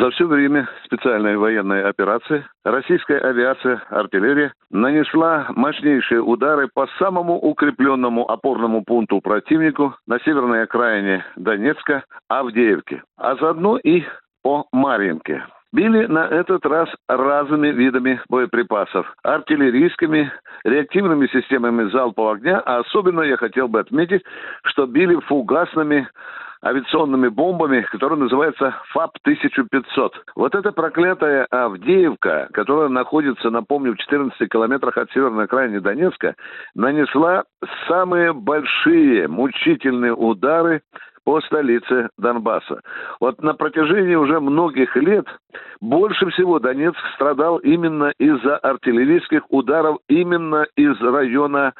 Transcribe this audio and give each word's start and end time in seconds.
За 0.00 0.08
все 0.12 0.26
время 0.26 0.66
специальной 0.86 1.36
военной 1.36 1.84
операции 1.84 2.46
российская 2.64 3.18
авиация, 3.18 3.82
артиллерия 3.90 4.54
нанесла 4.70 5.48
мощнейшие 5.50 6.22
удары 6.22 6.70
по 6.72 6.86
самому 6.98 7.34
укрепленному 7.34 8.26
опорному 8.30 8.82
пункту 8.82 9.20
противнику 9.20 9.94
на 10.06 10.18
северной 10.20 10.62
окраине 10.62 11.22
Донецка, 11.36 12.04
Авдеевке, 12.28 13.02
а 13.18 13.36
заодно 13.36 13.76
и 13.76 14.04
по 14.42 14.64
Марьинке. 14.72 15.44
Били 15.70 16.06
на 16.06 16.26
этот 16.28 16.64
раз 16.64 16.88
разными 17.06 17.68
видами 17.68 18.22
боеприпасов. 18.30 19.06
Артиллерийскими, 19.22 20.32
реактивными 20.64 21.26
системами 21.26 21.90
залпового 21.90 22.36
огня, 22.36 22.62
а 22.64 22.78
особенно 22.78 23.20
я 23.20 23.36
хотел 23.36 23.68
бы 23.68 23.80
отметить, 23.80 24.22
что 24.64 24.86
били 24.86 25.16
фугасными 25.26 26.08
авиационными 26.64 27.28
бомбами, 27.28 27.82
которые 27.90 28.18
называются 28.18 28.74
ФАП-1500. 28.92 30.10
Вот 30.36 30.54
эта 30.54 30.72
проклятая 30.72 31.46
Авдеевка, 31.50 32.48
которая 32.52 32.88
находится, 32.88 33.50
напомню, 33.50 33.94
в 33.94 33.98
14 33.98 34.48
километрах 34.50 34.96
от 34.96 35.10
северной 35.12 35.44
окраины 35.44 35.80
Донецка, 35.80 36.34
нанесла 36.74 37.44
самые 37.88 38.32
большие 38.32 39.28
мучительные 39.28 40.14
удары 40.14 40.82
по 41.24 41.40
столице 41.42 42.08
Донбасса. 42.18 42.80
Вот 43.20 43.42
на 43.42 43.54
протяжении 43.54 44.14
уже 44.14 44.40
многих 44.40 44.96
лет 44.96 45.26
больше 45.80 46.28
всего 46.30 46.58
Донецк 46.58 46.98
страдал 47.14 47.58
именно 47.58 48.12
из-за 48.18 48.56
артиллерийских 48.56 49.42
ударов 49.50 49.98
именно 50.08 50.66
из 50.76 51.00
района 51.00 51.74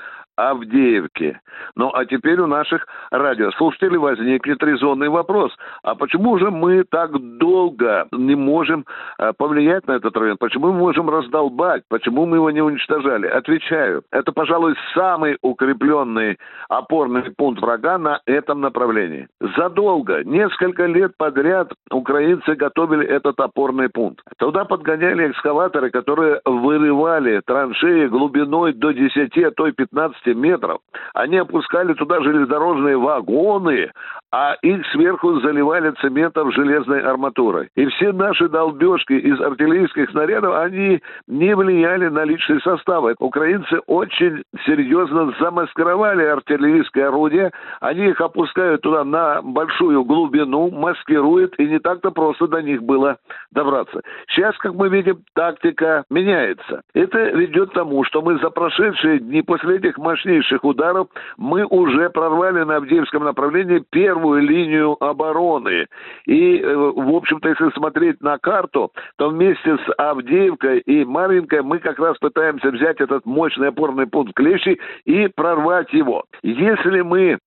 Авдеевке. 0.49 1.41
Ну, 1.77 1.91
а 1.93 2.05
теперь 2.05 2.41
у 2.41 2.47
наших 2.47 2.87
радиослушателей 3.11 3.99
возникнет 3.99 4.63
резонный 4.63 5.09
вопрос. 5.09 5.53
А 5.83 5.95
почему 5.95 6.39
же 6.39 6.51
мы 6.51 6.85
так 6.85 7.13
долго 7.39 8.07
не 8.13 8.35
можем 8.35 8.87
э, 9.19 9.33
повлиять 9.37 9.87
на 9.87 9.93
этот 9.93 10.17
район? 10.17 10.37
Почему 10.39 10.73
мы 10.73 10.79
можем 10.79 11.11
раздолбать? 11.11 11.83
Почему 11.89 12.27
мы 12.27 12.37
его 12.39 12.51
не 12.51 12.63
уничтожали? 12.63 13.27
Отвечаю. 13.27 14.03
Это, 14.11 14.33
пожалуй, 14.33 14.75
самый 14.95 15.37
укрепленный 15.43 16.39
опорный 16.69 17.23
пункт 17.37 17.61
врага 17.61 17.99
на 17.99 18.21
этом 18.27 18.61
направлении. 18.61 19.29
Задолго, 19.57 20.25
несколько 20.25 20.87
лет 20.87 21.13
подряд 21.17 21.73
украинцы 21.91 22.55
готовили 22.55 23.07
этот 23.07 23.39
опорный 23.41 23.89
пункт. 23.89 24.23
Туда 24.39 24.65
подгоняли 24.65 25.31
экскаваторы, 25.31 25.91
которые 25.91 26.41
вырывали 26.45 27.41
траншеи 27.45 28.07
глубиной 28.07 28.73
до 28.73 28.93
10, 28.93 29.37
а 29.39 29.51
то 29.51 29.67
и 29.67 29.73
15 29.73 30.30
метров. 30.35 30.81
Они 31.15 31.37
опускали 31.39 31.95
туда 31.95 32.21
железнодорожные 32.23 32.97
вагоны, 32.97 33.93
а 34.33 34.55
их 34.63 34.87
сверху 34.93 35.41
заливали 35.41 35.91
цементом 36.01 36.53
железной 36.53 37.01
арматурой. 37.01 37.69
И 37.75 37.87
все 37.87 38.13
наши 38.13 38.49
долбежки 38.49 39.15
из 39.15 39.41
артиллерийских 39.41 40.11
снарядов, 40.11 40.55
они 40.57 41.01
не 41.27 41.55
влияли 41.57 42.09
на 42.09 42.25
личный 42.25 42.61
состав. 42.61 43.05
Украинцы 43.19 43.81
очень 43.87 44.43
серьезно 44.67 45.33
замаскировали 45.41 46.25
артиллерийское 46.25 47.09
орудие. 47.09 47.51
Они 47.81 48.07
их 48.07 48.21
опускают 48.21 48.83
туда 48.83 49.05
на 49.05 49.43
большую 49.43 50.05
глубину, 50.05 50.71
маскируют, 50.71 51.59
и 51.59 51.67
не 51.67 51.79
так-то 51.79 52.11
просто 52.11 52.47
до 52.47 52.63
них 52.63 52.83
было 52.83 53.17
добраться. 53.51 54.01
Сейчас, 54.29 54.57
как 54.59 54.75
мы 54.75 54.89
видим, 54.89 55.23
тактика 55.35 56.05
меняется. 56.11 56.83
Это 56.95 57.19
ведет 57.31 57.71
к 57.71 57.75
тому, 57.75 58.05
что 58.05 58.23
мы 58.23 58.39
за 58.39 58.51
прошедшие 58.51 59.19
дни 59.19 59.43
после 59.43 59.77
этих 59.77 59.99
мощнейших 59.99 60.65
ударов 60.65 61.09
мы 61.37 61.65
уже 61.65 62.11
прорвали 62.11 62.63
на 62.65 62.77
Авдеевском 62.77 63.25
направлении 63.25 63.83
первый 63.91 64.20
первую 64.21 64.43
линию 64.43 64.97
обороны. 65.03 65.87
И, 66.27 66.59
э, 66.59 66.75
в 66.75 67.15
общем-то, 67.15 67.49
если 67.49 67.71
смотреть 67.71 68.21
на 68.21 68.39
карту, 68.39 68.93
то 69.17 69.31
вместе 69.31 69.77
с 69.77 69.95
Авдеевкой 69.99 70.81
и 70.81 71.05
Маринкой 71.05 71.63
мы 71.63 71.79
как 71.79 71.99
раз 71.99 72.19
пытаемся 72.19 72.71
взять 72.71 73.01
этот 73.01 73.25
мощный 73.25 73.69
опорный 73.69 74.07
пункт 74.07 74.35
Клещи 74.35 74.79
и 75.05 75.29
прорвать 75.29 75.93
его. 75.93 76.25
Если 76.43 77.01
мы 77.01 77.39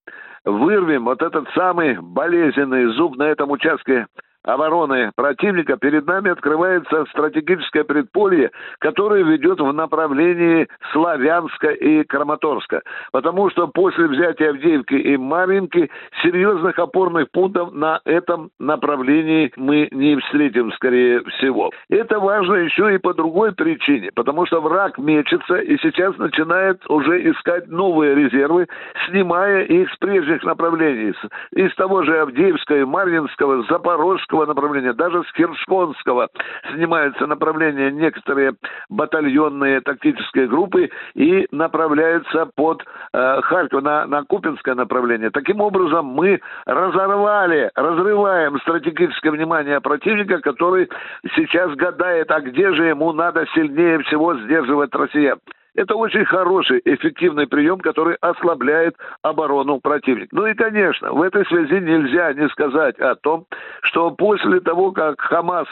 вырвем 0.46 1.06
вот 1.06 1.22
этот 1.22 1.48
самый 1.56 2.00
болезненный 2.02 2.88
зуб 2.96 3.18
на 3.18 3.24
этом 3.24 3.52
участке 3.52 4.08
обороны 4.44 5.12
противника, 5.16 5.78
перед 5.78 6.06
нами 6.06 6.32
открывается 6.32 7.06
стратегическое 7.10 7.84
предполье, 7.84 8.52
которое 8.80 9.24
ведет 9.24 9.60
в 9.60 9.72
направлении 9.72 10.68
Славянска 10.92 11.70
и 11.70 12.04
Краматорска. 12.04 12.82
Потому 13.12 13.50
что 13.50 13.68
после 13.68 14.08
взятия 14.08 14.50
Авдеевки 14.50 14.96
и 14.96 15.18
Маринки 15.18 15.90
серьезных 16.22 16.78
опорных 16.78 17.32
пунктов 17.32 17.74
на 17.74 18.02
этом 18.06 18.50
направлении 18.60 19.52
мы 19.56 19.88
не 19.92 20.18
встретим, 20.18 20.72
скорее 20.74 21.24
всего. 21.24 21.72
Это 21.90 22.20
важно 22.20 22.56
еще 22.56 22.94
и 22.94 22.98
по 22.98 23.14
другой 23.14 23.54
причине, 23.54 24.12
потому 24.14 24.46
что 24.46 24.62
враг 24.62 24.98
мечется 24.98 25.56
и 25.58 25.78
сейчас 25.78 26.18
начинает 26.18 26.82
уже 26.90 27.32
искать 27.32 27.68
новые 27.68 28.16
резервы, 28.16 28.68
снимая 29.08 29.64
их 29.64 29.92
с 29.92 29.98
прежних 29.98 30.44
направлений, 30.44 31.14
из 31.52 31.74
того 31.76 32.04
же 32.04 32.20
Авдеевского, 32.20 32.86
Марьинского, 32.86 33.64
Запорожского, 33.64 34.33
Курского 34.34 34.46
направления, 34.48 34.94
даже 34.94 35.24
с 35.24 35.36
Хершконского 35.36 36.28
снимаются 36.74 37.28
направления 37.28 37.92
некоторые 37.92 38.54
батальонные 38.90 39.80
тактические 39.82 40.48
группы 40.48 40.90
и 41.14 41.48
направляются 41.52 42.48
под 42.56 42.84
э, 43.14 43.42
Харьков 43.44 43.84
на, 43.84 44.08
на 44.08 44.24
Купинское 44.24 44.74
направление. 44.74 45.30
Таким 45.30 45.62
образом, 45.62 46.08
мы 46.08 46.42
разорвали, 46.66 47.70
разрываем 47.76 48.60
стратегическое 48.62 49.30
внимание 49.30 49.80
противника, 49.80 50.40
который 50.40 50.90
сейчас 51.36 51.72
гадает, 51.76 52.32
а 52.32 52.42
где 52.42 52.74
же 52.74 52.86
ему 52.86 53.14
надо 53.14 53.46
сильнее 53.54 54.00
всего 54.00 54.34
сдерживать 54.34 54.96
россиян. 54.96 55.38
Это 55.76 55.96
очень 55.96 56.26
хороший, 56.26 56.82
эффективный 56.86 57.48
прием, 57.48 57.80
который 57.80 58.16
ослабляет 58.22 58.96
оборону 59.24 59.80
противника. 59.80 60.30
Ну 60.32 60.46
и, 60.46 60.54
конечно, 60.54 61.12
в 61.12 61.22
этой 61.22 61.46
связи 61.48 61.80
нельзя 61.80 62.32
не 62.34 62.48
сказать 62.50 63.00
о 63.00 63.16
том, 63.16 63.46
что 63.82 64.12
после 64.12 64.60
того, 64.60 64.92
как 64.92 65.20
Хамас 65.20 65.68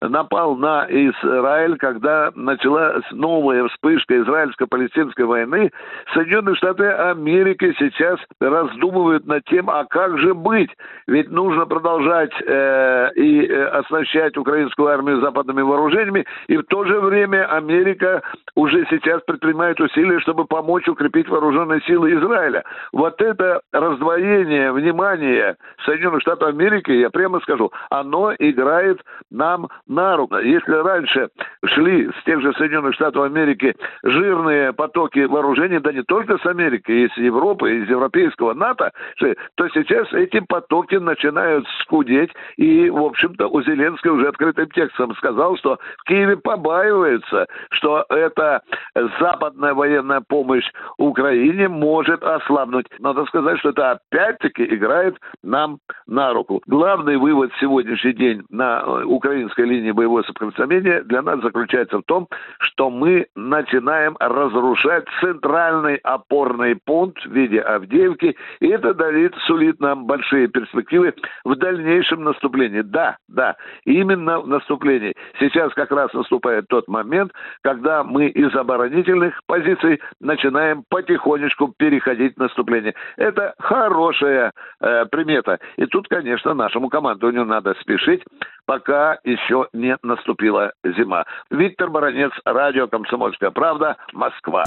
напал 0.00 0.56
на 0.56 0.86
Израиль, 0.88 1.76
когда 1.78 2.30
началась 2.34 3.04
новая 3.10 3.66
вспышка 3.68 4.20
израильско-палестинской 4.22 5.24
войны, 5.24 5.70
Соединенные 6.14 6.54
Штаты 6.54 6.84
Америки 6.84 7.74
сейчас 7.78 8.20
раздумывают 8.40 9.26
над 9.26 9.44
тем, 9.46 9.68
а 9.68 9.84
как 9.84 10.16
же 10.18 10.32
быть? 10.32 10.70
Ведь 11.08 11.30
нужно 11.30 11.66
продолжать 11.66 12.32
э, 12.46 13.10
и 13.16 13.46
э, 13.46 13.64
оснащать 13.66 14.36
украинскую 14.36 14.88
армию 14.88 15.20
западными 15.20 15.62
вооружениями, 15.62 16.24
и 16.46 16.56
в 16.56 16.62
то 16.64 16.84
же 16.84 17.00
время 17.00 17.46
Америка 17.46 18.22
уже 18.54 18.86
сейчас 18.90 19.22
предпринимает 19.40 19.80
усилия, 19.80 20.20
чтобы 20.20 20.44
помочь 20.44 20.86
укрепить 20.86 21.28
вооруженные 21.28 21.80
силы 21.82 22.12
Израиля. 22.12 22.62
Вот 22.92 23.20
это 23.22 23.62
раздвоение 23.72 24.70
внимания 24.72 25.56
Соединенных 25.84 26.20
Штатов 26.20 26.48
Америки, 26.50 26.90
я 26.90 27.10
прямо 27.10 27.40
скажу, 27.40 27.72
оно 27.88 28.34
играет 28.38 29.00
нам 29.30 29.68
на 29.88 30.16
руку. 30.16 30.36
Если 30.36 30.72
раньше 30.72 31.30
шли 31.64 32.10
с 32.10 32.24
тех 32.24 32.40
же 32.42 32.52
Соединенных 32.54 32.94
Штатов 32.94 33.24
Америки 33.24 33.74
жирные 34.02 34.72
потоки 34.72 35.20
вооружений, 35.20 35.78
да 35.78 35.92
не 35.92 36.02
только 36.02 36.38
с 36.38 36.46
Америки, 36.46 36.90
из 36.90 37.16
Европы, 37.16 37.78
из 37.78 37.88
европейского 37.88 38.52
НАТО, 38.52 38.92
то 39.18 39.68
сейчас 39.70 40.12
эти 40.12 40.40
потоки 40.40 40.96
начинают 40.96 41.66
скудеть. 41.82 42.30
И, 42.56 42.90
в 42.90 43.02
общем-то, 43.02 43.48
у 43.48 43.62
Зеленского 43.62 44.16
уже 44.16 44.28
открытым 44.28 44.68
текстом 44.70 45.14
сказал, 45.16 45.56
что 45.56 45.78
в 45.98 46.04
Киеве 46.04 46.36
побаиваются, 46.36 47.46
что 47.70 48.04
это 48.10 48.62
за 48.94 49.29
западная 49.30 49.74
военная 49.74 50.22
помощь 50.26 50.68
Украине 50.98 51.68
может 51.68 52.22
ослабнуть. 52.22 52.86
Надо 52.98 53.24
сказать, 53.26 53.58
что 53.58 53.70
это 53.70 53.92
опять-таки 53.92 54.64
играет 54.64 55.16
нам 55.42 55.78
на 56.06 56.32
руку. 56.32 56.62
Главный 56.66 57.16
вывод 57.16 57.52
сегодняшний 57.60 58.12
день 58.12 58.42
на 58.50 58.80
э, 58.80 59.04
украинской 59.04 59.64
линии 59.66 59.92
боевого 59.92 60.22
соприкосновения 60.22 61.02
для 61.02 61.22
нас 61.22 61.40
заключается 61.40 61.98
в 61.98 62.02
том, 62.02 62.28
что 62.58 62.90
мы 62.90 63.26
начинаем 63.36 64.16
разрушать 64.18 65.04
центральный 65.20 65.96
опорный 65.96 66.76
пункт 66.84 67.24
в 67.24 67.32
виде 67.32 67.60
Авдеевки, 67.60 68.36
и 68.60 68.68
это 68.68 68.94
дает, 68.94 69.34
сулит 69.46 69.80
нам 69.80 70.06
большие 70.06 70.48
перспективы 70.48 71.14
в 71.44 71.54
дальнейшем 71.56 72.24
наступлении. 72.24 72.82
Да, 72.82 73.16
да, 73.28 73.56
именно 73.84 74.40
в 74.40 74.48
наступлении. 74.48 75.14
Сейчас 75.38 75.72
как 75.74 75.90
раз 75.90 76.12
наступает 76.12 76.66
тот 76.68 76.88
момент, 76.88 77.32
когда 77.62 78.02
мы 78.02 78.26
из 78.28 78.54
оборонительных 78.54 79.19
позиций 79.46 80.00
начинаем 80.20 80.84
потихонечку 80.88 81.68
переходить 81.76 82.36
в 82.36 82.40
наступление. 82.40 82.94
Это 83.16 83.54
хорошая 83.58 84.52
э, 84.80 85.06
примета. 85.06 85.58
И 85.76 85.86
тут, 85.86 86.08
конечно, 86.08 86.54
нашему 86.54 86.88
командованию 86.88 87.44
надо 87.44 87.74
спешить, 87.80 88.22
пока 88.66 89.18
еще 89.24 89.68
не 89.72 89.96
наступила 90.02 90.72
зима. 90.84 91.24
Виктор 91.50 91.90
Баранец, 91.90 92.32
радио 92.44 92.88
«Комсомольская 92.88 93.50
правда», 93.50 93.96
Москва. 94.12 94.64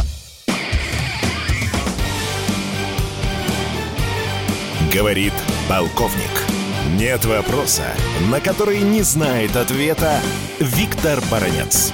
Говорит 4.94 5.34
полковник. 5.68 6.54
Нет 7.00 7.26
вопроса, 7.26 7.96
на 8.32 8.40
который 8.40 8.82
не 8.82 9.02
знает 9.02 9.56
ответа 9.56 10.20
Виктор 10.60 11.18
Баранец. 11.32 11.92